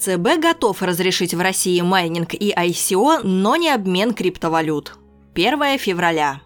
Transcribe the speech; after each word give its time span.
ЦБ 0.00 0.40
готов 0.40 0.80
разрешить 0.80 1.34
в 1.34 1.40
России 1.40 1.80
майнинг 1.82 2.32
и 2.32 2.54
ICO, 2.56 3.20
но 3.22 3.56
не 3.56 3.68
обмен 3.68 4.14
криптовалют. 4.14 4.94
1 5.34 5.78
февраля. 5.78 6.40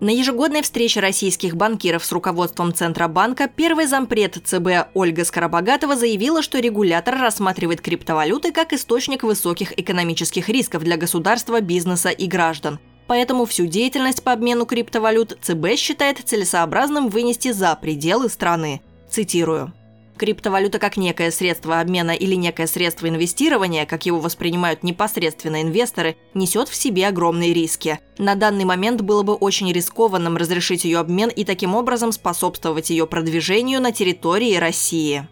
На 0.00 0.10
ежегодной 0.10 0.62
встрече 0.62 1.00
российских 1.00 1.56
банкиров 1.56 2.04
с 2.04 2.12
руководством 2.12 2.74
Центробанка 2.74 3.48
первый 3.48 3.86
зампред 3.86 4.38
ЦБ 4.44 4.90
Ольга 4.94 5.24
Скоробогатова 5.24 5.96
заявила, 5.96 6.42
что 6.42 6.60
регулятор 6.60 7.18
рассматривает 7.18 7.80
криптовалюты 7.80 8.52
как 8.52 8.74
источник 8.74 9.22
высоких 9.22 9.76
экономических 9.78 10.48
рисков 10.50 10.84
для 10.84 10.98
государства, 10.98 11.60
бизнеса 11.62 12.10
и 12.10 12.26
граждан. 12.26 12.78
Поэтому 13.06 13.46
всю 13.46 13.64
деятельность 13.64 14.22
по 14.22 14.32
обмену 14.32 14.66
криптовалют 14.66 15.38
ЦБ 15.40 15.76
считает 15.76 16.18
целесообразным 16.18 17.08
вынести 17.08 17.52
за 17.52 17.74
пределы 17.74 18.28
страны. 18.28 18.82
Цитирую. 19.10 19.72
Криптовалюта 20.18 20.80
как 20.80 20.96
некое 20.96 21.30
средство 21.30 21.78
обмена 21.78 22.10
или 22.10 22.34
некое 22.34 22.66
средство 22.66 23.08
инвестирования, 23.08 23.86
как 23.86 24.04
его 24.04 24.18
воспринимают 24.18 24.82
непосредственно 24.82 25.62
инвесторы, 25.62 26.16
несет 26.34 26.68
в 26.68 26.74
себе 26.74 27.06
огромные 27.06 27.54
риски. 27.54 28.00
На 28.18 28.34
данный 28.34 28.64
момент 28.64 29.00
было 29.00 29.22
бы 29.22 29.34
очень 29.34 29.72
рискованным 29.72 30.36
разрешить 30.36 30.84
ее 30.84 30.98
обмен 30.98 31.28
и 31.28 31.44
таким 31.44 31.76
образом 31.76 32.10
способствовать 32.10 32.90
ее 32.90 33.06
продвижению 33.06 33.80
на 33.80 33.92
территории 33.92 34.56
России. 34.56 35.28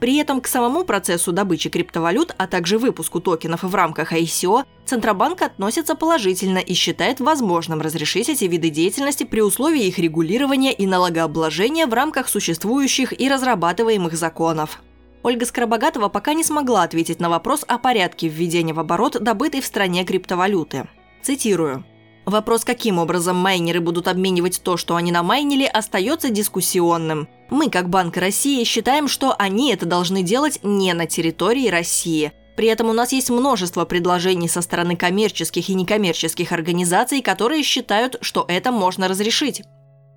При 0.00 0.16
этом 0.16 0.40
к 0.40 0.46
самому 0.46 0.84
процессу 0.84 1.32
добычи 1.32 1.70
криптовалют, 1.70 2.34
а 2.38 2.46
также 2.46 2.78
выпуску 2.78 3.20
токенов 3.20 3.64
в 3.64 3.74
рамках 3.74 4.12
ICO, 4.12 4.64
Центробанк 4.86 5.42
относится 5.42 5.96
положительно 5.96 6.58
и 6.58 6.74
считает 6.74 7.20
возможным 7.20 7.80
разрешить 7.80 8.28
эти 8.28 8.44
виды 8.44 8.70
деятельности 8.70 9.24
при 9.24 9.40
условии 9.40 9.86
их 9.86 9.98
регулирования 9.98 10.72
и 10.72 10.86
налогообложения 10.86 11.86
в 11.86 11.94
рамках 11.94 12.28
существующих 12.28 13.18
и 13.18 13.28
разрабатываемых 13.28 14.16
законов. 14.16 14.80
Ольга 15.24 15.44
Скоробогатова 15.44 16.08
пока 16.08 16.32
не 16.32 16.44
смогла 16.44 16.84
ответить 16.84 17.18
на 17.18 17.28
вопрос 17.28 17.64
о 17.66 17.78
порядке 17.78 18.28
введения 18.28 18.72
в 18.72 18.80
оборот 18.80 19.20
добытой 19.20 19.60
в 19.60 19.66
стране 19.66 20.04
криптовалюты. 20.04 20.88
Цитирую. 21.22 21.84
Вопрос, 22.28 22.62
каким 22.62 22.98
образом 22.98 23.36
майнеры 23.36 23.80
будут 23.80 24.06
обменивать 24.06 24.60
то, 24.62 24.76
что 24.76 24.96
они 24.96 25.10
намайнили, 25.10 25.64
остается 25.64 26.28
дискуссионным. 26.28 27.26
Мы, 27.48 27.70
как 27.70 27.88
Банк 27.88 28.18
России, 28.18 28.64
считаем, 28.64 29.08
что 29.08 29.34
они 29.38 29.72
это 29.72 29.86
должны 29.86 30.22
делать 30.22 30.60
не 30.62 30.92
на 30.92 31.06
территории 31.06 31.68
России. 31.68 32.32
При 32.54 32.68
этом 32.68 32.90
у 32.90 32.92
нас 32.92 33.12
есть 33.12 33.30
множество 33.30 33.86
предложений 33.86 34.48
со 34.48 34.60
стороны 34.60 34.94
коммерческих 34.94 35.70
и 35.70 35.74
некоммерческих 35.74 36.52
организаций, 36.52 37.22
которые 37.22 37.62
считают, 37.62 38.18
что 38.20 38.44
это 38.46 38.72
можно 38.72 39.08
разрешить. 39.08 39.62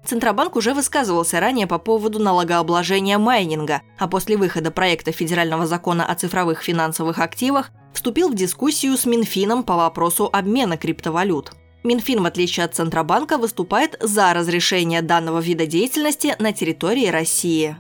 Центробанк 0.06 0.58
уже 0.58 0.74
высказывался 0.74 1.40
ранее 1.40 1.66
по 1.66 1.78
поводу 1.78 2.20
налогообложения 2.20 3.20
майнинга, 3.20 3.84
а 3.98 4.10
после 4.10 4.36
выхода 4.36 4.70
проекта 4.70 5.14
федерального 5.14 5.66
закона 5.66 6.06
о 6.06 6.16
цифровых 6.16 6.62
финансовых 6.62 7.20
активах 7.20 7.70
вступил 7.94 8.28
в 8.28 8.36
дискуссию 8.36 8.98
с 8.98 9.06
Минфином 9.06 9.64
по 9.64 9.78
вопросу 9.78 10.30
обмена 10.34 10.76
криптовалют. 10.76 11.54
Минфин, 11.84 12.22
в 12.22 12.26
отличие 12.26 12.66
от 12.66 12.76
Центробанка, 12.76 13.38
выступает 13.38 13.98
за 14.00 14.34
разрешение 14.34 15.02
данного 15.02 15.40
вида 15.40 15.66
деятельности 15.66 16.36
на 16.40 16.54
территории 16.54 17.08
России. 17.08 17.76